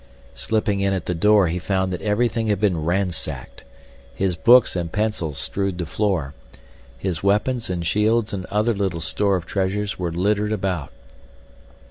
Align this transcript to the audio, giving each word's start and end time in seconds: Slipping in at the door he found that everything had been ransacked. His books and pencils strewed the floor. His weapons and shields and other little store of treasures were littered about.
Slipping 0.33 0.79
in 0.79 0.93
at 0.95 1.05
the 1.05 1.13
door 1.13 1.47
he 1.47 1.59
found 1.59 1.93
that 1.93 2.01
everything 2.01 2.47
had 2.47 2.59
been 2.59 2.83
ransacked. 2.83 3.63
His 4.15 4.35
books 4.35 4.75
and 4.75 4.91
pencils 4.91 5.37
strewed 5.37 5.77
the 5.77 5.85
floor. 5.85 6.33
His 6.97 7.21
weapons 7.21 7.69
and 7.69 7.85
shields 7.85 8.33
and 8.33 8.45
other 8.47 8.73
little 8.73 8.99
store 9.01 9.35
of 9.35 9.45
treasures 9.45 9.99
were 9.99 10.11
littered 10.11 10.53
about. 10.53 10.91